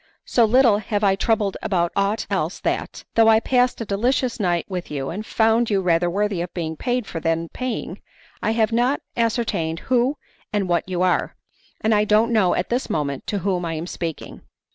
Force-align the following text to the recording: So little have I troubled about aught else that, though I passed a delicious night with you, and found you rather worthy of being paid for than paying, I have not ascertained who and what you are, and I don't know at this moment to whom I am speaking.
So 0.25 0.45
little 0.45 0.79
have 0.79 1.03
I 1.03 1.13
troubled 1.15 1.57
about 1.61 1.91
aught 1.95 2.25
else 2.31 2.59
that, 2.61 3.03
though 3.13 3.27
I 3.27 3.39
passed 3.39 3.79
a 3.81 3.85
delicious 3.85 4.39
night 4.39 4.65
with 4.67 4.89
you, 4.89 5.11
and 5.11 5.23
found 5.23 5.69
you 5.69 5.79
rather 5.79 6.09
worthy 6.09 6.41
of 6.41 6.51
being 6.55 6.75
paid 6.75 7.05
for 7.05 7.19
than 7.19 7.49
paying, 7.49 8.01
I 8.41 8.53
have 8.53 8.71
not 8.71 9.01
ascertained 9.15 9.79
who 9.93 10.17
and 10.51 10.67
what 10.67 10.89
you 10.89 11.03
are, 11.03 11.35
and 11.81 11.93
I 11.93 12.05
don't 12.05 12.33
know 12.33 12.55
at 12.55 12.69
this 12.69 12.89
moment 12.89 13.27
to 13.27 13.37
whom 13.45 13.63
I 13.63 13.75
am 13.75 13.85
speaking. 13.85 14.41